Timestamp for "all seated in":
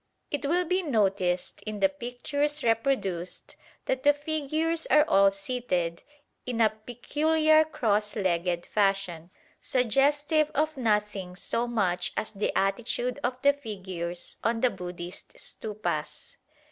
5.07-6.59